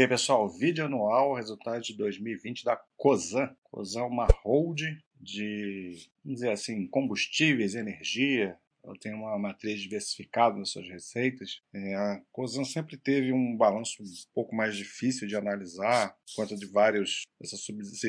E 0.00 0.02
aí, 0.02 0.08
pessoal, 0.08 0.48
vídeo 0.48 0.86
anual, 0.86 1.34
resultado 1.34 1.82
de 1.82 1.94
2020 1.94 2.64
da 2.64 2.74
COSAN. 2.96 3.54
COSAN 3.64 4.00
é 4.00 4.04
uma 4.04 4.26
hold 4.42 4.80
de, 5.20 6.08
vamos 6.24 6.40
dizer 6.40 6.52
assim, 6.52 6.86
combustíveis, 6.86 7.74
energia. 7.74 8.58
Ela 8.82 8.94
tem 8.98 9.12
uma 9.12 9.38
matriz 9.38 9.78
diversificada 9.78 10.56
nas 10.56 10.70
suas 10.70 10.88
receitas. 10.88 11.60
É, 11.74 11.94
a 11.96 12.22
COSAN 12.32 12.64
sempre 12.64 12.96
teve 12.96 13.30
um 13.30 13.54
balanço 13.54 14.02
um 14.02 14.06
pouco 14.32 14.56
mais 14.56 14.74
difícil 14.74 15.28
de 15.28 15.36
analisar, 15.36 16.16
por 16.34 16.44
conta 16.44 16.56
de 16.56 16.64
várias 16.64 17.24
essas 17.38 17.60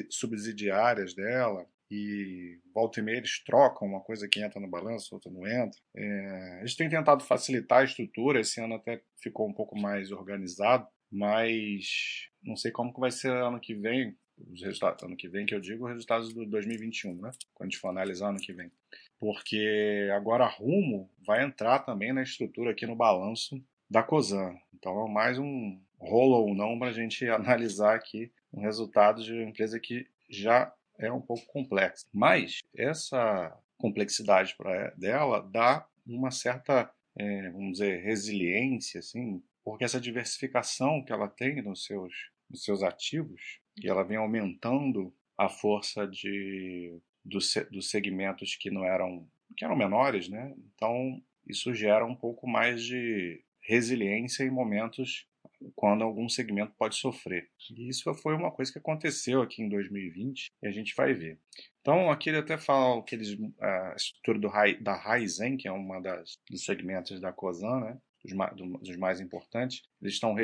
subsidiárias 0.09 1.13
dela 1.13 1.67
e 1.91 2.57
volta 2.73 3.01
e 3.01 3.03
meia 3.03 3.17
eles 3.17 3.43
trocam 3.43 3.85
uma 3.85 3.99
coisa 3.99 4.29
que 4.29 4.41
entra 4.41 4.61
no 4.61 4.69
balanço, 4.69 5.13
outra 5.13 5.29
não 5.29 5.45
entra. 5.45 5.77
É, 5.93 6.59
eles 6.61 6.73
têm 6.73 6.87
tentado 6.87 7.25
facilitar 7.25 7.81
a 7.81 7.83
estrutura, 7.83 8.39
esse 8.39 8.61
ano 8.61 8.75
até 8.75 9.01
ficou 9.21 9.45
um 9.45 9.53
pouco 9.53 9.77
mais 9.77 10.09
organizado, 10.09 10.87
mas 11.11 12.29
não 12.43 12.55
sei 12.55 12.71
como 12.71 12.93
que 12.93 12.99
vai 12.99 13.11
ser 13.11 13.31
ano 13.31 13.59
que 13.59 13.75
vem, 13.75 14.15
os 14.51 14.61
resultados, 14.61 15.03
ano 15.03 15.15
que 15.15 15.27
vem 15.27 15.45
que 15.45 15.53
eu 15.53 15.59
digo, 15.59 15.85
os 15.85 15.91
resultados 15.91 16.33
do 16.33 16.45
2021, 16.45 17.15
né? 17.15 17.31
Quando 17.53 17.67
a 17.67 17.69
gente 17.69 17.79
for 17.79 17.89
analisar 17.89 18.29
ano 18.29 18.39
que 18.39 18.53
vem. 18.53 18.71
Porque 19.19 20.09
agora 20.15 20.47
Rumo 20.47 21.09
vai 21.25 21.43
entrar 21.43 21.79
também 21.79 22.11
na 22.11 22.23
estrutura 22.23 22.71
aqui 22.71 22.87
no 22.87 22.95
balanço 22.95 23.63
da 23.89 24.01
COSAN. 24.01 24.55
Então 24.73 25.05
é 25.05 25.11
mais 25.11 25.37
um 25.37 25.79
rolo 25.99 26.47
ou 26.47 26.55
não 26.55 26.79
para 26.79 26.89
a 26.89 26.93
gente 26.93 27.27
analisar 27.29 27.95
aqui 27.95 28.31
um 28.51 28.61
resultado 28.61 29.23
de 29.23 29.33
uma 29.33 29.43
empresa 29.43 29.79
que 29.79 30.07
já 30.29 30.73
é 30.97 31.11
um 31.11 31.21
pouco 31.21 31.45
complexa. 31.47 32.05
Mas 32.13 32.59
essa 32.75 33.55
complexidade 33.77 34.55
dela 34.97 35.41
dá 35.51 35.85
uma 36.05 36.31
certa, 36.31 36.91
é, 37.17 37.49
vamos 37.49 37.73
dizer, 37.73 38.03
resiliência, 38.03 38.99
assim, 38.99 39.41
porque 39.63 39.83
essa 39.83 40.01
diversificação 40.01 41.03
que 41.03 41.11
ela 41.11 41.27
tem 41.27 41.61
nos 41.61 41.85
seus, 41.85 42.13
nos 42.49 42.63
seus 42.63 42.83
ativos, 42.83 43.59
e 43.81 43.89
ela 43.89 44.03
vem 44.03 44.17
aumentando 44.17 45.13
a 45.37 45.49
força 45.49 46.07
de, 46.07 46.99
dos, 47.23 47.53
segmentos 47.89 48.55
que 48.55 48.69
não 48.69 48.85
eram, 48.85 49.27
que 49.57 49.65
eram 49.65 49.75
menores, 49.75 50.27
né? 50.27 50.53
Então, 50.75 51.21
isso 51.47 51.73
gera 51.73 52.05
um 52.05 52.15
pouco 52.15 52.47
mais 52.47 52.83
de 52.83 53.43
resiliência 53.61 54.43
em 54.43 54.51
momentos 54.51 55.27
quando 55.75 56.03
algum 56.03 56.27
segmento 56.27 56.73
pode 56.77 56.95
sofrer. 56.95 57.49
E 57.71 57.87
isso 57.87 58.13
foi 58.15 58.35
uma 58.35 58.51
coisa 58.51 58.71
que 58.71 58.79
aconteceu 58.79 59.41
aqui 59.41 59.61
em 59.61 59.69
2020 59.69 60.51
e 60.61 60.67
a 60.67 60.71
gente 60.71 60.95
vai 60.95 61.13
ver. 61.13 61.39
Então, 61.81 62.11
aqui 62.11 62.29
ele 62.29 62.37
até 62.37 62.57
fala 62.57 63.03
que 63.03 63.15
eles, 63.15 63.37
a 63.59 63.93
estrutura 63.95 64.39
do, 64.39 64.83
da 64.83 64.95
Raizen, 64.95 65.57
que 65.57 65.67
é 65.67 65.71
uma 65.71 65.99
das 65.99 66.37
dos 66.49 66.65
segmentos 66.65 67.19
da 67.19 67.31
COSAN, 67.31 67.79
né, 67.79 67.97
dos, 68.23 68.79
dos 68.81 68.97
mais 68.97 69.19
importantes, 69.19 69.83
eles 70.01 70.13
estão 70.13 70.35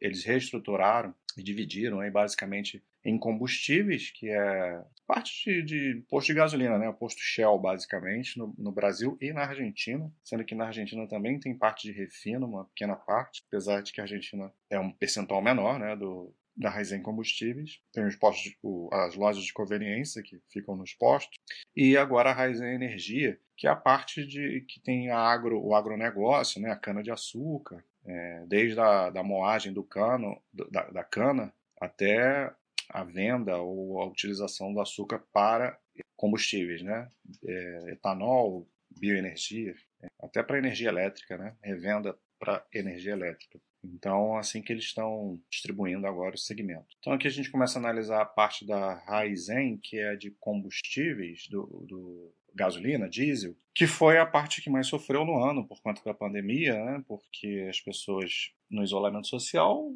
eles 0.00 0.24
reestruturaram 0.24 1.14
e 1.36 1.42
dividiram 1.42 2.00
aí 2.00 2.10
basicamente 2.10 2.82
em 3.04 3.18
combustíveis, 3.18 4.10
que 4.10 4.28
é 4.28 4.84
parte 5.06 5.44
de, 5.44 5.62
de, 5.62 6.02
posto 6.08 6.28
de 6.28 6.34
gasolina, 6.34 6.78
né? 6.78 6.88
O 6.88 6.94
posto 6.94 7.20
Shell, 7.20 7.58
basicamente, 7.58 8.38
no, 8.38 8.54
no, 8.56 8.70
Brasil 8.70 9.18
e 9.20 9.32
na 9.32 9.42
Argentina, 9.42 10.10
sendo 10.22 10.44
que 10.44 10.54
na 10.54 10.66
Argentina 10.66 11.06
também 11.08 11.38
tem 11.38 11.56
parte 11.56 11.88
de 11.88 11.92
refino, 11.92 12.46
uma 12.46 12.64
pequena 12.66 12.94
parte, 12.94 13.42
apesar 13.48 13.82
de 13.82 13.92
que 13.92 14.00
a 14.00 14.04
Argentina 14.04 14.52
é 14.70 14.78
um 14.78 14.92
percentual 14.92 15.42
menor, 15.42 15.78
né, 15.80 15.96
do, 15.96 16.32
da 16.56 16.68
Raizen 16.68 17.02
Combustíveis, 17.02 17.80
tem 17.92 18.04
os 18.06 18.16
postos, 18.16 18.54
o, 18.62 18.88
as 18.92 19.14
lojas 19.14 19.44
de 19.44 19.52
conveniência 19.52 20.22
que 20.22 20.40
ficam 20.50 20.76
nos 20.76 20.92
postos, 20.94 21.38
e 21.74 21.96
agora 21.96 22.30
a 22.30 22.34
Raizen 22.34 22.74
Energia, 22.74 23.38
que 23.56 23.66
é 23.66 23.70
a 23.70 23.76
parte 23.76 24.26
de 24.26 24.60
que 24.62 24.80
tem 24.80 25.10
a 25.10 25.18
agro, 25.18 25.60
o 25.60 25.74
agronegócio, 25.74 26.60
né, 26.60 26.70
a 26.70 26.76
cana-de-açúcar, 26.76 27.82
é, 28.04 28.44
desde 28.46 28.80
a 28.80 29.10
da 29.10 29.22
moagem 29.22 29.72
do 29.72 29.84
cano, 29.84 30.40
da, 30.52 30.90
da 30.90 31.04
cana, 31.04 31.52
até 31.80 32.52
a 32.88 33.04
venda 33.04 33.56
ou 33.58 34.00
a 34.00 34.06
utilização 34.06 34.72
do 34.72 34.80
açúcar 34.80 35.20
para 35.32 35.78
combustíveis, 36.16 36.82
né? 36.82 37.08
É, 37.44 37.92
etanol, 37.92 38.68
bioenergia, 38.90 39.74
até 40.20 40.42
para 40.42 40.58
energia 40.58 40.88
elétrica, 40.88 41.36
né? 41.36 41.56
Revenda 41.62 42.16
para 42.38 42.64
energia 42.72 43.12
elétrica. 43.12 43.60
Então, 43.84 44.36
assim 44.36 44.62
que 44.62 44.72
eles 44.72 44.84
estão 44.84 45.40
distribuindo 45.50 46.06
agora 46.06 46.34
o 46.34 46.38
segmento. 46.38 46.86
Então, 46.98 47.12
aqui 47.12 47.26
a 47.26 47.30
gente 47.30 47.50
começa 47.50 47.78
a 47.78 47.80
analisar 47.80 48.22
a 48.22 48.26
parte 48.26 48.66
da 48.66 48.94
Raizen, 49.06 49.76
que 49.76 49.98
é 49.98 50.14
de 50.14 50.30
combustíveis, 50.32 51.48
do, 51.48 51.84
do 51.88 52.32
gasolina, 52.54 53.08
diesel, 53.08 53.56
que 53.74 53.86
foi 53.86 54.18
a 54.18 54.26
parte 54.26 54.60
que 54.60 54.70
mais 54.70 54.86
sofreu 54.86 55.24
no 55.24 55.42
ano 55.42 55.66
por 55.66 55.80
conta 55.80 56.02
da 56.04 56.14
pandemia, 56.14 56.74
né? 56.84 57.04
porque 57.08 57.66
as 57.68 57.80
pessoas 57.80 58.52
no 58.70 58.82
isolamento 58.82 59.28
social, 59.28 59.90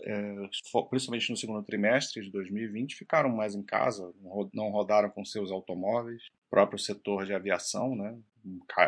é, 0.00 0.34
principalmente 0.88 1.30
no 1.30 1.36
segundo 1.36 1.62
trimestre 1.62 2.22
de 2.22 2.30
2020, 2.30 2.96
ficaram 2.96 3.28
mais 3.28 3.54
em 3.54 3.62
casa, 3.62 4.10
não 4.54 4.70
rodaram 4.70 5.10
com 5.10 5.24
seus 5.24 5.50
automóveis, 5.50 6.22
o 6.46 6.50
próprio 6.50 6.78
setor 6.78 7.26
de 7.26 7.34
aviação, 7.34 7.94
né? 7.94 8.16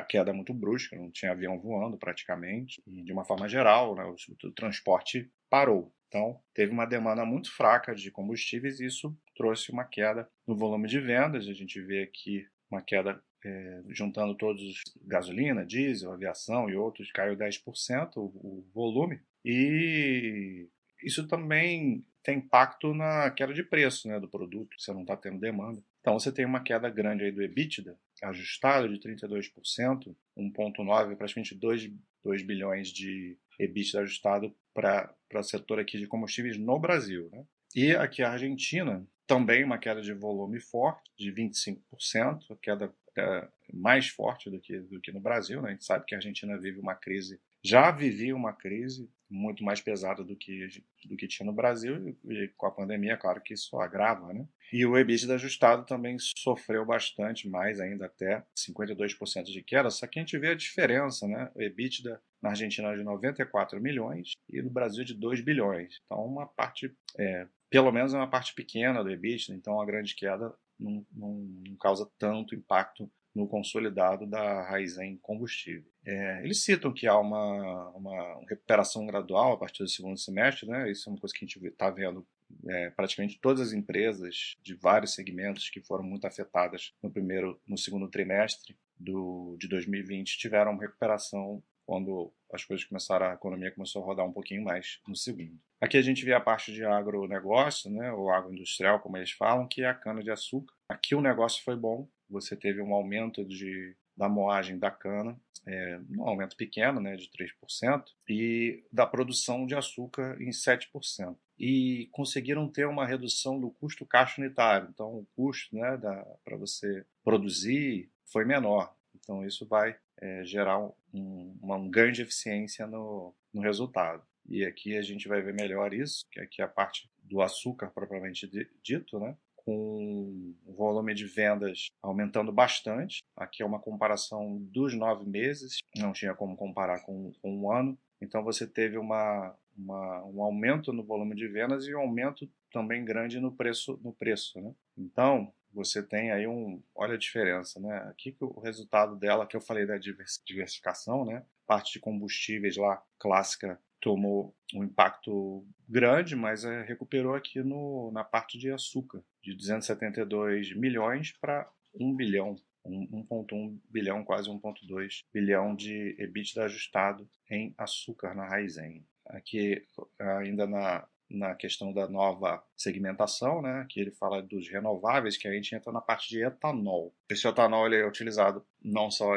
Queda 0.09 0.33
muito 0.33 0.53
brusca, 0.53 0.97
não 0.97 1.11
tinha 1.11 1.33
avião 1.33 1.59
voando 1.59 1.97
praticamente, 1.97 2.83
e 2.87 3.03
de 3.03 3.13
uma 3.13 3.25
forma 3.25 3.49
geral, 3.49 3.95
né? 3.95 4.05
o, 4.05 4.15
o 4.47 4.53
transporte 4.53 5.31
parou. 5.51 5.93
Então, 6.09 6.41
teve 6.55 6.73
uma 6.73 6.87
demanda 6.87 7.25
muito 7.25 7.53
fraca 7.53 7.95
de 7.95 8.11
combustíveis 8.11 8.79
e 8.79 8.87
isso 8.87 9.17
trouxe 9.35 9.73
uma 9.73 9.85
queda 9.85 10.29
no 10.47 10.57
volume 10.57 10.87
de 10.89 11.01
vendas. 11.01 11.49
A 11.49 11.53
gente 11.53 11.81
vê 11.81 12.03
aqui 12.03 12.47
uma 12.71 12.81
queda 12.81 13.21
é, 13.45 13.83
juntando 13.89 14.35
todos 14.37 14.81
gasolina, 15.03 15.67
diesel, 15.67 16.13
aviação 16.13 16.71
e 16.71 16.77
outros, 16.77 17.11
caiu 17.11 17.37
10% 17.37 18.17
o, 18.17 18.21
o 18.21 18.65
volume. 18.73 19.21
E 19.45 20.69
isso 21.03 21.27
também 21.27 22.05
tem 22.23 22.39
impacto 22.39 22.95
na 22.95 23.31
queda 23.31 23.53
de 23.53 23.63
preço 23.63 24.09
né, 24.09 24.19
do 24.19 24.29
produto, 24.29 24.75
você 24.79 24.93
não 24.93 25.03
está 25.03 25.17
tendo 25.17 25.39
demanda. 25.39 25.83
Então 26.01 26.19
você 26.19 26.33
tem 26.33 26.45
uma 26.45 26.63
queda 26.63 26.89
grande 26.89 27.25
aí 27.25 27.31
do 27.31 27.43
EBITDA, 27.43 27.99
ajustado 28.23 28.89
de 28.89 28.99
32%, 29.01 30.15
1,9, 30.37 31.17
praticamente 31.17 31.55
2, 31.55 31.91
2 32.23 32.43
bilhões 32.43 32.89
de 32.89 33.37
EBITDA 33.59 34.01
ajustado 34.01 34.55
para 34.73 35.15
o 35.35 35.43
setor 35.43 35.79
aqui 35.79 35.99
de 35.99 36.07
combustíveis 36.07 36.59
no 36.59 36.79
Brasil. 36.79 37.29
Né? 37.33 37.45
E 37.75 37.93
aqui 37.93 38.23
a 38.23 38.33
Argentina, 38.33 39.07
também 39.27 39.65
uma 39.65 39.79
queda 39.79 40.01
de 40.01 40.13
volume 40.13 40.61
forte, 40.61 41.11
de 41.17 41.33
25%, 41.33 42.51
a 42.51 42.57
queda 42.57 42.95
é 43.17 43.49
mais 43.73 44.09
forte 44.09 44.51
do 44.51 44.59
que, 44.61 44.79
do 44.81 45.01
que 45.01 45.13
no 45.13 45.21
Brasil. 45.21 45.63
Né? 45.63 45.69
A 45.69 45.73
gente 45.73 45.85
sabe 45.85 46.05
que 46.05 46.15
a 46.15 46.19
Argentina 46.19 46.59
vive 46.59 46.81
uma 46.81 46.95
crise, 46.95 47.41
já 47.65 47.91
vivia 47.91 48.37
uma 48.37 48.53
crise 48.53 49.09
muito 49.31 49.65
mais 49.65 49.81
pesada 49.81 50.23
do 50.23 50.37
que, 50.37 50.69
do 51.07 51.17
que 51.17 51.27
tinha 51.27 51.47
no 51.47 51.53
Brasil, 51.53 52.17
e 52.25 52.49
com 52.57 52.67
a 52.67 52.71
pandemia, 52.71 53.15
é 53.15 53.17
claro 53.17 53.41
que 53.41 53.55
isso 53.55 53.77
agrava. 53.81 54.33
Né? 54.33 54.47
E 54.73 54.87
o 54.87 54.97
EBITDA 54.97 55.35
ajustado 55.35 55.85
também 55.85 56.17
sofreu 56.39 56.85
bastante, 56.85 57.49
mais 57.49 57.81
ainda 57.81 58.07
até 58.07 58.45
52% 58.57 59.45
de 59.45 59.63
queda, 59.63 59.91
só 59.91 60.07
que 60.07 60.19
a 60.19 60.23
gente 60.23 60.39
vê 60.39 60.51
a 60.51 60.55
diferença, 60.55 61.27
né? 61.27 61.51
O 61.55 61.63
EBITDA 61.63 62.21
na 62.41 62.51
Argentina 62.51 62.93
é 62.93 62.97
de 62.97 63.03
94 63.03 63.81
milhões 63.81 64.33
e 64.49 64.63
no 64.63 64.71
Brasil 64.71 65.05
de 65.05 65.15
2 65.15 65.41
bilhões. 65.41 66.01
Então, 66.05 66.25
uma 66.25 66.47
parte 66.47 66.95
é, 67.19 67.49
pelo 67.71 67.91
menos 67.91 68.15
é 68.15 68.17
uma 68.17 68.31
parte 68.31 68.55
pequena 68.55 69.03
do 69.03 69.11
EBITDA, 69.11 69.57
então 69.57 69.81
a 69.81 69.87
grande 69.87 70.15
queda 70.15 70.55
não, 70.79 71.05
não, 71.13 71.35
não 71.67 71.77
causa 71.77 72.09
tanto 72.19 72.55
impacto 72.55 73.11
no 73.35 73.49
consolidado 73.49 74.27
da 74.27 74.63
Raizen 74.63 75.17
combustível. 75.17 75.91
É, 76.07 76.43
eles 76.45 76.63
citam 76.63 76.93
que 76.93 77.07
há 77.07 77.19
uma, 77.19 77.91
uma, 77.91 78.41
recuperação 78.49 79.07
gradual 79.07 79.55
a 79.55 79.57
partir 79.57 79.83
do 79.83 79.89
segundo 79.89 80.19
semestre, 80.19 80.69
né? 80.69 80.91
isso 80.91 81.09
é 81.09 81.13
uma 81.13 81.19
coisa 81.19 81.35
que 81.35 81.45
a 81.45 81.49
gente 81.49 81.67
está 81.67 81.91
vendo 81.91 82.25
é, 82.69 82.91
praticamente 82.91 83.39
todas 83.41 83.69
as 83.69 83.73
empresas 83.73 84.55
de 84.63 84.75
vários 84.75 85.15
segmentos 85.15 85.69
que 85.69 85.81
foram 85.81 86.05
muito 86.05 86.27
afetadas 86.27 86.95
no 87.03 87.11
primeiro, 87.11 87.61
no 87.67 87.77
segundo 87.77 88.09
trimestre 88.09 88.77
do, 88.99 89.57
de 89.59 89.67
2020 89.69 90.39
tiveram 90.39 90.73
uma 90.73 90.83
recuperação 90.83 91.63
quando 91.87 92.33
as 92.53 92.65
coisas 92.65 92.85
começaram, 92.87 93.27
a 93.27 93.35
economia 93.35 93.71
começou 93.71 94.03
a 94.03 94.07
rodar 94.07 94.27
um 94.27 94.33
pouquinho 94.33 94.65
mais 94.65 95.01
no 95.07 95.17
segundo. 95.17 95.59
Aqui 95.85 95.99
a 95.99 96.03
gente 96.03 96.25
vê 96.25 96.33
a 96.33 96.41
parte 96.41 96.73
de 96.73 96.83
agronegócio, 96.83 97.91
né, 97.91 98.11
ou 98.11 98.31
agroindustrial, 98.31 99.01
como 99.01 99.19
eles 99.19 99.33
falam, 99.33 99.69
que 99.69 99.83
é 99.83 99.87
a 99.87 99.93
cana-de-açúcar. 99.93 100.75
Aqui 100.89 101.15
o 101.15 101.21
negócio 101.21 101.63
foi 101.63 101.77
bom, 101.77 102.09
você 102.27 102.57
teve 102.57 102.81
um 102.81 102.95
aumento 102.95 103.45
de, 103.45 103.95
da 104.17 104.27
moagem 104.27 104.79
da 104.79 104.91
cana, 104.91 105.39
é, 105.67 106.01
um 106.17 106.27
aumento 106.27 106.57
pequeno, 106.57 107.03
né, 107.03 107.17
de 107.17 107.29
3%, 107.29 108.03
e 108.27 108.83
da 108.91 109.07
produção 109.07 109.67
de 109.67 109.75
açúcar 109.75 110.41
em 110.41 110.49
7%. 110.49 111.37
E 111.59 112.09
conseguiram 112.13 112.67
ter 112.67 112.87
uma 112.87 113.05
redução 113.05 113.61
do 113.61 113.71
custo 113.71 114.07
caixa 114.07 114.41
unitário. 114.41 114.89
Então, 114.91 115.19
o 115.19 115.27
custo 115.37 115.77
né, 115.77 116.01
para 116.43 116.57
você 116.57 117.05
produzir 117.23 118.11
foi 118.33 118.47
menor. 118.47 118.97
Então, 119.15 119.45
isso 119.45 119.67
vai 119.67 119.95
é, 120.19 120.47
gerar 120.47 120.79
um, 120.79 120.95
um, 121.13 121.59
um, 121.63 121.91
ganho 121.91 122.11
de 122.11 122.23
eficiência 122.23 122.87
no, 122.87 123.35
no 123.53 123.61
resultado. 123.61 124.23
E 124.49 124.65
aqui 124.65 124.97
a 124.97 125.03
gente 125.03 125.29
vai 125.29 125.41
ver 125.41 125.55
melhor 125.55 125.93
isso, 125.95 126.25
que 126.31 126.41
aqui 126.41 126.61
é 126.61 126.65
a 126.65 126.69
parte 126.69 127.11
do 127.23 127.41
açúcar 127.41 127.91
propriamente 127.91 128.49
dito, 128.83 129.19
né? 129.19 129.37
com 129.65 130.55
o 130.67 130.73
volume 130.75 131.15
de 131.15 131.25
vendas 131.25 131.89
aumentando 132.03 132.53
bastante. 132.53 133.23
Aqui 133.35 133.63
é 133.63 133.67
uma 133.67 133.81
comparação 133.81 134.59
dos 134.71 134.95
nove 134.95 135.25
meses, 135.25 135.79
não 135.97 136.13
tinha 136.13 136.35
como 136.35 136.57
comparar 136.57 137.01
com, 137.01 137.33
com 137.41 137.57
um 137.57 137.73
ano. 137.73 137.99
Então 138.21 138.45
você 138.45 138.67
teve 138.67 138.99
uma, 138.99 139.57
uma, 139.77 140.25
um 140.27 140.43
aumento 140.43 140.93
no 140.93 141.03
volume 141.03 141.35
de 141.35 141.49
vendas 141.49 141.87
e 141.87 141.95
um 141.95 142.01
aumento 142.01 142.49
também 142.71 143.05
grande 143.05 143.41
no 143.41 143.53
preço. 143.53 143.99
No 144.03 144.13
preço 144.13 144.61
né? 144.61 144.75
Então, 144.97 145.53
você 145.73 146.03
tem 146.03 146.31
aí 146.31 146.47
um. 146.47 146.83
Olha 146.95 147.15
a 147.15 147.19
diferença, 147.19 147.81
né? 147.81 147.97
Aqui 148.09 148.33
que 148.33 148.45
o 148.45 148.61
resultado 148.61 149.17
dela, 149.17 149.47
que 149.47 149.57
eu 149.57 149.61
falei 149.61 149.87
da 149.87 149.99
diversificação, 149.99 151.25
né? 151.25 151.45
Parte 151.67 151.95
de 151.95 152.01
combustíveis 152.01 152.77
lá, 152.77 153.03
clássica, 153.19 153.81
tomou 154.05 154.55
um 154.75 154.85
impacto 154.85 155.67
grande, 155.89 156.37
mas 156.37 156.63
é, 156.63 156.83
recuperou 156.83 157.35
aqui 157.35 157.63
no, 157.63 158.11
na 158.13 158.23
parte 158.23 158.59
de 158.59 158.71
açúcar, 158.71 159.25
de 159.43 159.55
272 159.55 160.77
milhões 160.77 161.33
para 161.33 161.67
1 161.99 162.15
bilhão. 162.15 162.55
1,1 162.87 163.79
bilhão, 163.89 164.23
quase 164.23 164.51
1,2 164.51 165.23
bilhão 165.33 165.75
de 165.75 166.15
EBITDA 166.19 166.65
ajustado 166.65 167.27
em 167.51 167.75
açúcar 167.79 168.35
na 168.35 168.47
Raizen. 168.47 169.03
Aqui, 169.25 169.83
ainda 170.19 170.67
na, 170.67 171.09
na 171.31 171.55
questão 171.55 171.91
da 171.91 172.07
nova 172.07 172.63
segmentação, 172.77 173.63
né, 173.63 173.87
que 173.89 174.01
ele 174.01 174.11
fala 174.11 174.43
dos 174.43 174.69
renováveis, 174.69 175.39
que 175.39 175.49
a 175.49 175.53
gente 175.53 175.75
entra 175.75 175.91
na 175.91 176.03
parte 176.03 176.29
de 176.29 176.45
etanol. 176.45 177.15
Esse 177.31 177.49
etanol 177.49 177.87
ele 177.87 177.97
é 177.97 178.07
utilizado 178.07 178.63
não 178.83 179.11
só 179.11 179.33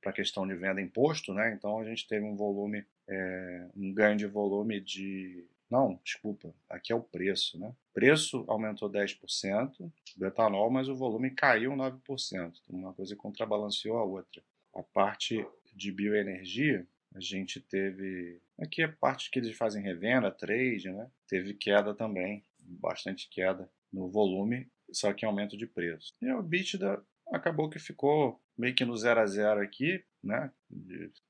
para 0.00 0.10
a 0.10 0.14
questão 0.14 0.44
de 0.44 0.56
venda 0.56 0.80
imposto, 0.80 1.32
né, 1.32 1.54
então 1.56 1.78
a 1.78 1.84
gente 1.84 2.08
teve 2.08 2.24
um 2.26 2.34
volume, 2.34 2.84
é, 3.08 3.68
um 3.76 3.92
ganho 3.92 4.16
de 4.16 4.26
volume 4.26 4.80
de... 4.80 5.44
Não, 5.70 5.98
desculpa, 6.04 6.54
aqui 6.68 6.92
é 6.92 6.96
o 6.96 7.02
preço, 7.02 7.58
né? 7.58 7.74
Preço 7.92 8.44
aumentou 8.46 8.90
10% 8.90 9.90
do 10.16 10.26
etanol, 10.26 10.70
mas 10.70 10.88
o 10.88 10.94
volume 10.94 11.30
caiu 11.30 11.72
9%. 11.72 12.52
Uma 12.68 12.92
coisa 12.92 13.16
contrabalanceou 13.16 13.98
a 13.98 14.04
outra. 14.04 14.42
A 14.74 14.82
parte 14.82 15.44
de 15.74 15.90
bioenergia, 15.90 16.86
a 17.14 17.20
gente 17.20 17.60
teve. 17.60 18.40
Aqui 18.58 18.82
a 18.82 18.92
parte 18.92 19.30
que 19.30 19.38
eles 19.38 19.56
fazem 19.56 19.82
revenda, 19.82 20.30
trade, 20.30 20.90
né? 20.90 21.10
Teve 21.28 21.54
queda 21.54 21.94
também, 21.94 22.44
bastante 22.58 23.28
queda 23.28 23.68
no 23.92 24.08
volume, 24.08 24.68
só 24.92 25.12
que 25.12 25.24
aumento 25.24 25.56
de 25.56 25.66
preço. 25.66 26.12
E 26.20 26.30
o 26.32 26.40
EBITDA 26.40 27.02
acabou 27.32 27.70
que 27.70 27.78
ficou 27.78 28.40
meio 28.56 28.74
que 28.74 28.84
no 28.84 28.96
zero 28.96 29.20
a 29.20 29.26
zero 29.26 29.60
aqui, 29.60 30.04
né? 30.22 30.50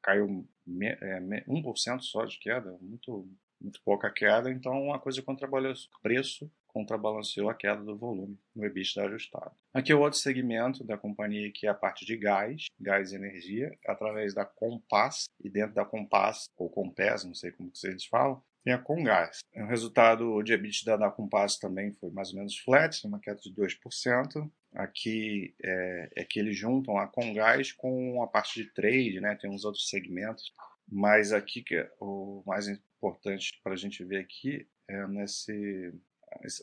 Caiu 0.03 0.27
é, 0.27 0.54
1% 0.69 2.01
só 2.01 2.25
de 2.25 2.39
queda, 2.39 2.77
muito, 2.81 3.29
muito 3.61 3.81
pouca 3.85 4.11
queda, 4.11 4.51
então 4.51 4.73
uma 4.85 4.99
coisa 4.99 5.23
contrabalanceou 5.23 5.91
preço 6.03 6.51
contrabalanceou 6.75 7.49
a 7.49 7.55
queda 7.55 7.83
do 7.85 7.97
volume 7.97 8.37
no 8.55 8.65
EBITDA 8.65 9.05
ajustado. 9.05 9.53
Aqui 9.73 9.93
é 9.93 9.95
o 9.95 10.01
outro 10.01 10.19
segmento 10.19 10.83
da 10.83 10.99
companhia 10.99 11.51
que 11.53 11.69
é 11.69 11.71
a 11.71 11.75
parte 11.75 12.05
de 12.05 12.17
gás, 12.17 12.65
gás 12.81 13.13
e 13.13 13.15
energia, 13.15 13.79
através 13.87 14.35
da 14.35 14.45
Compass, 14.45 15.27
e 15.43 15.49
dentro 15.49 15.75
da 15.75 15.85
Compass, 15.85 16.47
ou 16.57 16.69
Compass, 16.69 17.25
não 17.25 17.35
sei 17.35 17.53
como 17.53 17.71
vocês 17.73 18.05
falam, 18.07 18.43
tem 18.65 18.73
a 18.75 18.79
Comgás. 18.79 19.39
O 19.55 19.67
resultado 19.67 20.43
de 20.43 20.55
EBITDA 20.55 20.99
da 20.99 21.11
Compass 21.11 21.59
também 21.59 21.93
foi 21.93 22.11
mais 22.11 22.31
ou 22.31 22.39
menos 22.39 22.59
flat, 22.59 23.07
uma 23.07 23.21
queda 23.21 23.41
de 23.41 23.55
2%. 23.55 24.51
Aqui 24.75 25.55
é, 25.63 26.11
é 26.17 26.25
que 26.25 26.39
eles 26.39 26.57
juntam 26.57 26.99
a 26.99 27.07
Comgás 27.07 27.73
com 27.73 28.23
a 28.23 28.27
parte 28.27 28.63
de 28.63 28.73
trade, 28.73 29.21
né? 29.21 29.37
tem 29.41 29.51
uns 29.51 29.65
outros 29.65 29.89
segmentos, 29.89 30.53
mas 30.89 31.33
aqui 31.33 31.63
que 31.63 31.77
é 31.77 31.91
o 32.01 32.43
mais 32.47 32.69
importante 32.69 33.61
para 33.63 33.75
a 33.75 33.77
gente 33.77 34.05
ver 34.05 34.19
aqui 34.19 34.67
é 34.89 35.07
nesse 35.07 35.93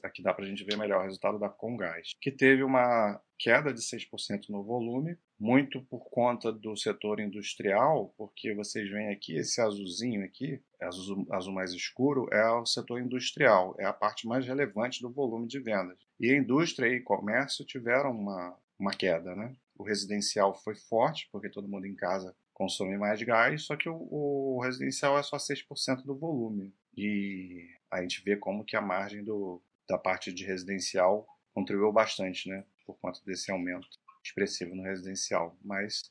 aqui 0.03 0.21
dá 0.21 0.33
para 0.33 0.45
a 0.45 0.47
gente 0.47 0.63
ver 0.63 0.77
melhor 0.77 0.99
o 0.99 1.03
resultado 1.03 1.39
da 1.39 1.49
Comgás, 1.49 2.13
que 2.19 2.31
teve 2.31 2.63
uma 2.63 3.21
queda 3.37 3.73
de 3.73 3.81
6% 3.81 4.49
no 4.49 4.63
volume, 4.63 5.17
muito 5.39 5.81
por 5.83 6.09
conta 6.09 6.51
do 6.51 6.75
setor 6.75 7.19
industrial, 7.19 8.13
porque 8.17 8.53
vocês 8.53 8.89
veem 8.89 9.09
aqui, 9.09 9.35
esse 9.35 9.59
azulzinho 9.59 10.23
aqui, 10.23 10.61
azul, 10.79 11.25
azul 11.31 11.53
mais 11.53 11.73
escuro, 11.73 12.27
é 12.31 12.47
o 12.51 12.65
setor 12.65 13.01
industrial, 13.01 13.75
é 13.79 13.85
a 13.85 13.93
parte 13.93 14.27
mais 14.27 14.45
relevante 14.45 15.01
do 15.01 15.09
volume 15.09 15.47
de 15.47 15.59
vendas. 15.59 15.97
E 16.21 16.31
a 16.31 16.37
indústria 16.37 16.87
e 16.87 17.01
comércio 17.01 17.65
tiveram 17.65 18.11
uma, 18.11 18.55
uma 18.77 18.91
queda, 18.91 19.35
né? 19.35 19.55
O 19.75 19.83
residencial 19.83 20.53
foi 20.53 20.75
forte, 20.75 21.27
porque 21.31 21.49
todo 21.49 21.67
mundo 21.67 21.87
em 21.87 21.95
casa 21.95 22.35
consome 22.53 22.95
mais 22.95 23.23
gás, 23.23 23.63
só 23.63 23.75
que 23.75 23.89
o, 23.89 23.95
o 23.95 24.61
residencial 24.61 25.17
é 25.17 25.23
só 25.23 25.37
6% 25.37 26.03
do 26.03 26.15
volume. 26.15 26.71
E 26.95 27.67
a 27.89 28.03
gente 28.03 28.23
vê 28.23 28.37
como 28.37 28.63
que 28.63 28.75
a 28.75 28.81
margem 28.81 29.23
do, 29.23 29.63
da 29.89 29.97
parte 29.97 30.31
de 30.31 30.45
residencial 30.45 31.25
contribuiu 31.55 31.91
bastante, 31.91 32.47
né, 32.47 32.63
por 32.85 32.99
conta 32.99 33.19
desse 33.25 33.51
aumento 33.51 33.87
expressivo 34.23 34.75
no 34.75 34.83
residencial. 34.83 35.57
Mas 35.65 36.03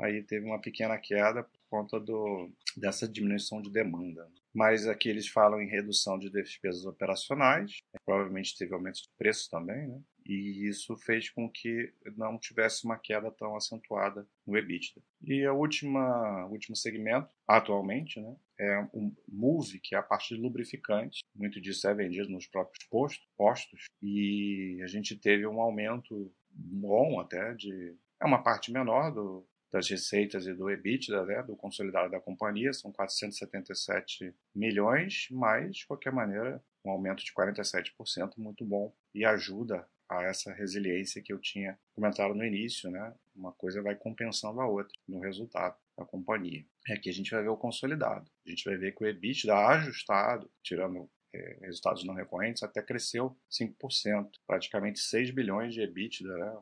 aí 0.00 0.22
teve 0.22 0.46
uma 0.46 0.62
pequena 0.62 0.96
queda 0.96 1.46
conta 1.68 2.00
do, 2.00 2.50
dessa 2.76 3.08
diminuição 3.08 3.60
de 3.60 3.70
demanda. 3.70 4.28
Mas 4.54 4.86
aqui 4.86 5.08
eles 5.08 5.28
falam 5.28 5.60
em 5.60 5.68
redução 5.68 6.18
de 6.18 6.30
despesas 6.30 6.84
operacionais, 6.84 7.78
provavelmente 8.04 8.56
teve 8.56 8.74
aumento 8.74 9.02
de 9.02 9.08
preço 9.16 9.48
também, 9.50 9.86
né? 9.86 10.00
e 10.26 10.68
isso 10.68 10.94
fez 10.96 11.30
com 11.30 11.48
que 11.48 11.92
não 12.16 12.38
tivesse 12.38 12.84
uma 12.84 12.98
queda 12.98 13.30
tão 13.30 13.56
acentuada 13.56 14.28
no 14.46 14.56
EBITDA. 14.56 15.00
E 15.22 15.46
última 15.48 16.46
último 16.46 16.76
segmento, 16.76 17.34
atualmente, 17.46 18.20
né, 18.20 18.36
é 18.58 18.88
o 18.92 19.10
Move, 19.26 19.80
que 19.80 19.94
é 19.94 19.98
a 19.98 20.02
parte 20.02 20.34
de 20.34 20.40
lubrificante. 20.40 21.20
Muito 21.34 21.60
disso 21.60 21.88
é 21.88 21.94
vendido 21.94 22.28
nos 22.28 22.46
próprios 22.46 22.84
postos, 22.90 23.26
postos 23.36 23.84
e 24.02 24.80
a 24.82 24.86
gente 24.86 25.16
teve 25.16 25.46
um 25.46 25.60
aumento 25.60 26.30
bom 26.50 27.20
até 27.20 27.54
de 27.54 27.96
é 28.20 28.26
uma 28.26 28.42
parte 28.42 28.72
menor 28.72 29.12
do, 29.12 29.46
das 29.70 29.88
receitas 29.88 30.46
e 30.46 30.54
do 30.54 30.70
EBITDA, 30.70 31.24
né, 31.24 31.42
do 31.42 31.56
consolidado 31.56 32.10
da 32.10 32.20
companhia, 32.20 32.72
são 32.72 32.90
477 32.92 34.34
milhões, 34.54 35.28
mas, 35.30 35.76
de 35.76 35.86
qualquer 35.86 36.12
maneira, 36.12 36.62
um 36.84 36.90
aumento 36.90 37.24
de 37.24 37.32
47%, 37.32 38.38
muito 38.38 38.64
bom, 38.64 38.94
e 39.14 39.24
ajuda 39.24 39.86
a 40.08 40.22
essa 40.22 40.52
resiliência 40.52 41.22
que 41.22 41.32
eu 41.32 41.38
tinha 41.38 41.78
comentado 41.94 42.34
no 42.34 42.44
início, 42.44 42.90
né? 42.90 43.14
Uma 43.36 43.52
coisa 43.52 43.82
vai 43.82 43.94
compensando 43.94 44.60
a 44.60 44.66
outra 44.66 44.96
no 45.06 45.20
resultado 45.20 45.76
da 45.96 46.04
companhia. 46.04 46.64
E 46.88 46.92
aqui 46.92 47.10
a 47.10 47.12
gente 47.12 47.30
vai 47.30 47.42
ver 47.42 47.50
o 47.50 47.56
consolidado. 47.56 48.30
A 48.46 48.50
gente 48.50 48.64
vai 48.64 48.76
ver 48.76 48.92
que 48.92 49.04
o 49.04 49.06
EBITDA 49.06 49.54
ajustado, 49.54 50.50
tirando 50.62 51.10
é, 51.34 51.58
resultados 51.60 52.04
não 52.04 52.14
recorrentes, 52.14 52.62
até 52.62 52.80
cresceu 52.80 53.36
5%, 53.50 54.30
praticamente 54.46 54.98
6 54.98 55.30
bilhões 55.30 55.74
de 55.74 55.82
EBITDA, 55.82 56.36
né? 56.38 56.58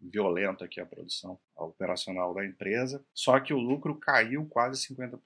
Violento 0.00 0.64
aqui 0.64 0.80
a 0.80 0.86
produção 0.86 1.38
a 1.56 1.64
operacional 1.64 2.32
da 2.34 2.44
empresa, 2.44 3.04
só 3.12 3.38
que 3.38 3.52
o 3.52 3.58
lucro 3.58 3.94
caiu 3.94 4.46
quase 4.46 4.86
50%, 4.88 5.18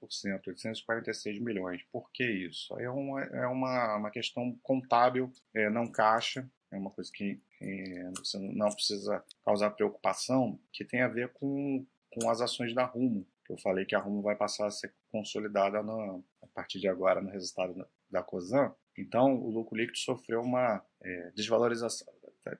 846 0.47 1.39
milhões. 1.39 1.81
Por 1.91 2.11
que 2.11 2.23
isso? 2.23 2.77
É 2.79 2.89
uma, 2.89 3.23
é 3.23 3.47
uma, 3.47 3.97
uma 3.97 4.11
questão 4.11 4.57
contábil, 4.61 5.31
é, 5.53 5.69
não 5.69 5.87
caixa, 5.87 6.49
é 6.71 6.77
uma 6.77 6.91
coisa 6.91 7.11
que 7.13 7.39
é, 7.61 8.11
você 8.17 8.37
não 8.37 8.69
precisa 8.69 9.23
causar 9.45 9.71
preocupação, 9.71 10.59
que 10.73 10.83
tem 10.83 11.01
a 11.01 11.07
ver 11.07 11.29
com, 11.33 11.85
com 12.11 12.29
as 12.29 12.41
ações 12.41 12.73
da 12.73 12.83
Rumo. 12.83 13.25
Eu 13.49 13.57
falei 13.59 13.85
que 13.85 13.95
a 13.95 13.99
Rumo 13.99 14.21
vai 14.21 14.35
passar 14.35 14.67
a 14.67 14.71
ser 14.71 14.93
consolidada 15.11 15.79
a 15.79 16.47
partir 16.53 16.79
de 16.79 16.87
agora 16.87 17.21
no 17.21 17.29
resultado 17.29 17.87
da 18.09 18.23
COSAN. 18.23 18.73
Então, 18.97 19.35
o 19.35 19.49
lucro 19.49 19.77
líquido 19.77 19.97
sofreu 19.97 20.41
uma 20.41 20.83
é, 21.01 21.31
desvalorização. 21.35 22.11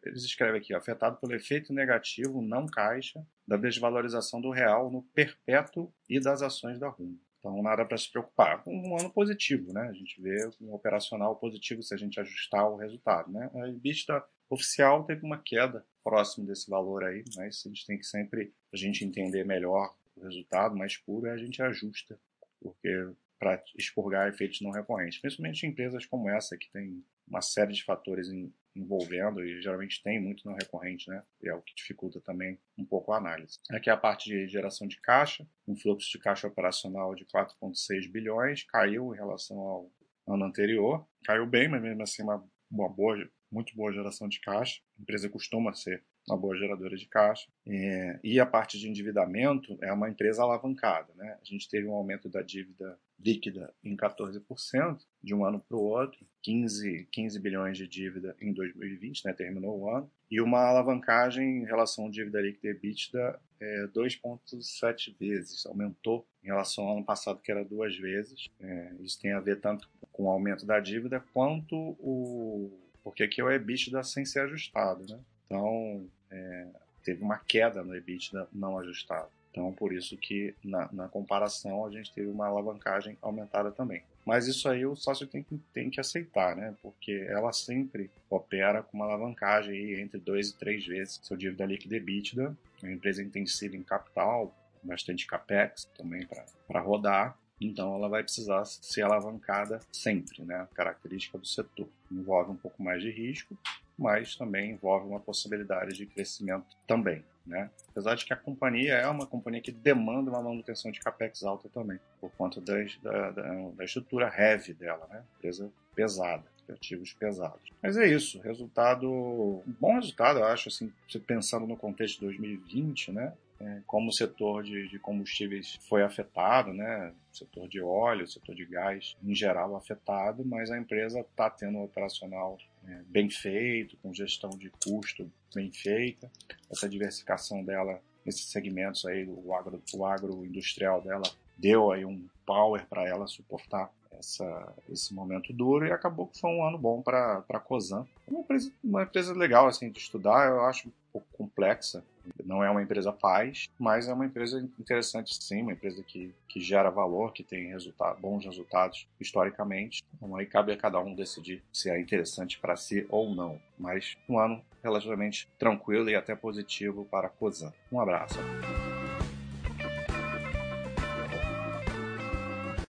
Eles 0.04 0.24
escrevem 0.24 0.60
aqui, 0.60 0.74
afetado 0.74 1.18
pelo 1.18 1.34
efeito 1.34 1.74
negativo 1.74 2.42
não 2.42 2.65
caixa 2.65 3.25
da 3.48 3.58
desvalorização 3.58 4.42
do 4.42 4.50
real 4.50 4.92
no 4.92 5.04
perpétuo 5.13 5.94
e 6.10 6.20
das 6.20 6.42
ações 6.42 6.80
da 6.80 6.89
Rumo. 6.89 7.20
Então, 7.39 7.62
nada 7.62 7.86
para 7.86 7.98
se 7.98 8.12
preocupar. 8.12 8.63
Um 8.65 8.98
ano 8.98 9.12
positivo, 9.12 9.72
né? 9.72 9.82
A 9.82 9.94
gente 9.94 10.20
vê 10.20 10.50
um 10.60 10.74
operacional 10.74 11.36
positivo 11.36 11.84
se 11.84 11.94
a 11.94 11.98
gente 11.98 12.20
ajustar 12.20 12.68
o 12.68 12.75
resultado, 12.75 13.32
né? 13.32 13.51
A 13.54 13.68
EBITDA 13.70 14.24
oficial 14.50 15.04
teve 15.04 15.24
uma 15.24 15.38
queda 15.38 15.86
próximo 16.04 16.48
desse 16.48 16.68
valor 16.70 17.04
aí, 17.04 17.24
mas 17.36 17.63
a 17.63 17.70
gente 17.70 17.86
tem 17.86 17.98
que 18.00 18.06
sempre, 18.06 18.51
a 18.74 18.77
gente 18.77 19.06
entender 19.06 19.46
melhor 19.46 19.94
o 20.15 20.24
resultado 20.24 20.75
mais 20.75 20.98
puro, 20.98 21.30
a 21.30 21.38
gente 21.38 21.62
ajusta, 21.62 22.20
porque 22.60 23.12
para 23.38 23.62
expurgar 23.77 24.27
efeitos 24.27 24.62
não 24.62 24.72
recorrentes, 24.72 25.20
principalmente 25.20 25.65
em 25.65 25.70
empresas 25.70 26.06
como 26.06 26.30
essa 26.30 26.58
que 26.58 26.72
tem 26.72 27.04
uma 27.27 27.42
série 27.42 27.74
de 27.74 27.84
fatores 27.84 28.27
envolvendo 28.75 29.44
e 29.44 29.62
geralmente 29.62 30.01
tem 30.03 30.20
muito 30.20 30.48
não 30.48 30.55
recorrente, 30.55 31.10
né? 31.10 31.24
E 31.41 31.50
é 31.50 31.53
o 31.53 31.62
que 31.62 31.74
dificulta 31.75 32.20
também 32.20 32.60
um 32.77 32.86
pouco 32.86 33.12
a 33.12 33.17
análise. 33.17 33.60
Aqui 33.72 33.89
é 33.89 33.94
a 33.94 33.98
parte 33.98 34.29
de 34.29 34.48
geração 34.48 34.88
de 34.88 35.00
caixa, 35.00 35.48
um 35.67 35.75
fluxo 35.75 36.12
de 36.12 36.20
caixa 36.20 36.48
operacional 36.48 37.15
de 37.15 37.25
4,6 37.25 38.12
bilhões, 38.12 38.63
caiu 38.63 39.13
em 39.13 39.17
relação 39.17 39.58
ao 39.58 39.91
ano 40.27 40.46
anterior, 40.46 41.08
caiu 41.24 41.46
bem, 41.46 41.67
mas 41.70 41.82
mesmo 41.82 42.03
assim 42.03 42.24
uma, 42.24 42.44
uma 42.70 42.89
boa, 42.89 43.15
muito 43.51 43.75
boa 43.75 43.94
geração 43.94 44.27
de 44.27 44.39
caixa. 44.41 44.82
A 44.98 45.01
empresa 45.01 45.29
costuma 45.29 45.74
ser 45.74 46.03
uma 46.27 46.38
boa 46.38 46.58
geradora 46.58 46.98
de 46.98 47.05
caixa. 47.05 47.48
É, 47.67 48.20
e 48.24 48.39
a 48.39 48.46
parte 48.46 48.79
de 48.79 48.89
endividamento 48.89 49.77
é 49.82 49.91
uma 49.91 50.10
empresa 50.10 50.41
alavancada. 50.41 51.13
Né? 51.15 51.38
A 51.39 51.46
gente 51.46 51.70
teve 51.70 51.88
um 51.88 51.94
aumento 51.94 52.27
da 52.27 52.41
dívida 52.41 53.00
líquida 53.19 53.74
em 53.84 53.95
14% 53.95 55.00
de 55.24 55.34
um 55.34 55.45
ano 55.45 55.60
para 55.60 55.77
o 55.77 55.84
outro, 55.84 56.25
15, 56.41 57.07
15 57.12 57.39
bilhões 57.39 57.77
de 57.77 57.88
dívida 57.88 58.36
em 58.39 58.53
2020, 58.53 59.25
né, 59.25 59.34
terminou 59.34 59.79
o 59.79 59.89
ano, 59.89 60.10
e 60.29 60.41
uma 60.41 60.60
alavancagem 60.60 61.63
em 61.63 61.65
relação 61.65 62.07
à 62.07 62.10
dívida 62.10 62.41
líquida 62.41 62.69
EBITDA 62.69 63.39
é 63.60 63.88
2,7 63.88 65.15
vezes, 65.19 65.65
aumentou 65.65 66.27
em 66.43 66.48
relação 66.48 66.86
ao 66.86 66.98
ano 66.98 67.05
passado, 67.05 67.39
que 67.41 67.51
era 67.51 67.63
duas 67.63 67.95
vezes. 67.98 68.50
É, 68.60 68.91
isso 69.00 69.19
tem 69.19 69.31
a 69.31 69.39
ver 69.39 69.60
tanto 69.60 69.89
com 70.12 70.24
o 70.24 70.29
aumento 70.29 70.65
da 70.65 70.79
dívida 70.79 71.24
quanto 71.34 71.75
o. 71.75 72.72
Porque 73.03 73.24
aqui 73.24 73.39
é 73.39 73.43
o 73.43 73.51
EBITDA 73.51 74.03
sem 74.03 74.25
ser 74.25 74.41
ajustado, 74.41 75.05
né? 75.07 75.19
Então, 75.45 76.07
é, 76.29 76.67
teve 77.03 77.24
uma 77.24 77.38
queda 77.38 77.84
no 77.84 77.95
EBITDA 77.95 78.48
não 78.51 78.77
ajustado. 78.79 79.29
Então, 79.55 79.71
por 79.71 79.93
isso 79.93 80.17
que 80.17 80.53
na, 80.62 80.89
na, 80.91 81.07
comparação 81.07 81.85
a 81.85 81.89
gente 81.89 82.12
teve 82.12 82.27
uma 82.27 82.45
alavancagem 82.45 83.17
aumentada 83.21 83.71
também. 83.71 84.03
Mas 84.25 84.47
isso 84.47 84.67
aí 84.67 84.85
o 84.85 84.97
sócio 84.97 85.25
tem 85.25 85.43
que, 85.43 85.57
tem 85.74 85.89
que 85.89 85.97
aceitar, 85.97 86.57
né? 86.57 86.75
Porque 86.81 87.25
ela 87.29 87.53
sempre 87.53 88.12
opera 88.29 88.83
com 88.83 88.97
uma 88.97 89.05
alavancagem 89.05 89.74
aí 89.74 90.01
entre 90.01 90.19
dois 90.19 90.50
e 90.50 90.57
três 90.57 90.85
vezes 90.85 91.21
seu 91.24 91.38
dívida 91.38 91.65
líquida 91.65 91.95
EBITDA. 91.95 92.57
É 92.83 92.85
uma 92.85 92.93
empresa 92.93 93.24
intensiva 93.24 93.77
em 93.77 93.83
capital, 93.83 94.53
bastante 94.83 95.25
capex 95.25 95.85
também 95.97 96.27
para 96.67 96.81
rodar. 96.81 97.38
Então 97.62 97.95
ela 97.95 98.09
vai 98.09 98.24
precisar 98.24 98.65
ser 98.65 99.03
alavancada 99.03 99.79
sempre, 99.89 100.43
né? 100.43 100.67
Característica 100.74 101.38
do 101.38 101.47
setor. 101.47 101.88
Envolve 102.12 102.51
um 102.51 102.57
pouco 102.57 102.83
mais 102.83 103.01
de 103.01 103.09
risco, 103.09 103.57
mas 103.98 104.36
também 104.36 104.72
envolve 104.72 105.08
uma 105.08 105.20
possibilidade 105.20 105.96
de 105.96 106.06
crescimento 106.06 106.75
também. 106.88 107.24
Né? 107.46 107.70
Apesar 107.90 108.16
de 108.16 108.25
que 108.25 108.34
a 108.34 108.36
companhia 108.36 108.96
é 108.96 109.08
uma 109.08 109.28
companhia 109.28 109.62
que 109.62 109.72
demanda 109.72 110.32
uma 110.32 110.42
manutenção 110.42 110.92
de 110.92 111.00
capex 111.00 111.44
alta 111.44 111.70
também, 111.70 112.00
por 112.20 112.32
conta 112.32 112.60
da, 112.60 112.75
da, 113.02 113.32
da 113.70 113.84
estrutura 113.86 114.34
heavy 114.36 114.74
dela, 114.74 115.08
né? 115.12 115.24
empresa 115.38 115.72
pesada, 115.94 116.44
ativos 116.68 117.14
pesados. 117.14 117.72
Mas 117.82 117.98
é 117.98 118.08
isso, 118.08 118.42
resultado, 118.42 119.08
um 119.08 119.75
bom 119.80 119.96
resultado, 119.96 120.40
eu 120.40 120.46
acho, 120.46 120.70
assim, 120.70 120.92
pensando 121.28 121.68
no 121.68 121.78
contexto 121.78 122.16
de 122.16 122.25
2020, 122.25 123.12
né? 123.12 123.34
É, 123.59 123.81
como 123.88 124.09
o 124.09 124.13
setor 124.13 124.63
de, 124.63 124.89
de, 124.89 125.00
combustíveis 125.00 125.79
foi 125.88 126.03
afetado, 126.03 126.74
né? 126.74 127.13
Setor 127.31 127.67
de 127.69 127.81
óleo, 127.81 128.27
setor 128.27 128.53
de 128.53 128.65
gás 128.65 129.15
em 129.24 129.33
geral 129.33 129.75
afetado, 129.75 130.43
mas 130.45 130.69
a 130.71 130.77
empresa 130.77 131.21
está 131.21 131.50
tendo 131.50 131.77
um 131.77 131.83
operacional 131.83 132.57
é, 132.88 133.01
bem 133.07 133.29
feito, 133.29 133.95
com 133.97 134.13
gestão 134.13 134.50
de 134.50 134.69
custo 134.83 135.31
bem 135.53 135.71
feita. 135.71 136.29
Essa 136.69 136.89
diversificação 136.89 137.63
dela 137.63 138.01
nesses 138.25 138.45
segmentos 138.47 139.05
aí, 139.05 139.25
o, 139.25 139.53
agro, 139.53 139.81
o 139.93 140.05
agroindustrial 140.05 141.01
dela 141.01 141.24
deu 141.57 141.91
aí 141.91 142.03
um 142.03 142.27
power 142.45 142.85
para 142.88 143.07
ela 143.07 143.27
suportar 143.27 143.89
essa, 144.19 144.74
esse 144.89 145.13
momento 145.13 145.53
duro 145.53 145.85
e 145.85 145.91
acabou 145.91 146.27
que 146.27 146.39
foi 146.39 146.50
um 146.50 146.65
ano 146.65 146.77
bom 146.77 147.01
para 147.01 147.43
a 147.47 147.59
Cosan. 147.59 148.07
Uma 148.27 148.41
empresa, 148.41 148.71
uma 148.83 149.03
empresa 149.03 149.33
legal 149.33 149.67
assim 149.67 149.89
de 149.89 150.00
estudar, 150.00 150.50
eu 150.50 150.62
acho 150.62 150.88
um 150.88 150.91
pouco 151.12 151.27
complexa. 151.33 152.03
Não 152.46 152.64
é 152.64 152.70
uma 152.70 152.84
empresa 152.84 153.12
paz, 153.12 153.68
mas 153.80 154.08
é 154.08 154.14
uma 154.14 154.25
empresa 154.25 154.60
interessante 154.80 155.36
sim, 155.44 155.64
uma 155.64 155.74
empresa 155.74 156.04
que, 156.04 156.34
que 156.48 156.62
gera 156.62 156.90
valor, 156.92 157.34
que 157.34 157.44
tem 157.44 157.70
resultado, 157.70 158.20
bons 158.20 158.46
resultados 158.46 159.08
historicamente. 159.20 160.04
Então 160.16 160.36
aí 160.36 160.46
cabe 160.46 160.72
a 160.72 160.78
cada 160.78 161.00
um 161.00 161.16
decidir 161.16 161.64
se 161.74 161.90
é 161.90 162.00
interessante 162.00 162.60
para 162.60 162.75
si 162.75 163.06
ou 163.10 163.34
não. 163.34 163.60
Mas 163.78 164.16
um 164.30 164.40
ano 164.40 164.64
relativamente 164.84 165.50
tranquilo 165.58 166.10
e 166.10 166.16
até 166.16 166.36
positivo 166.36 167.06
para 167.06 167.28
a 167.28 167.30
Cosan. 167.30 167.74
Um 167.92 168.00
abraço. 168.00 168.38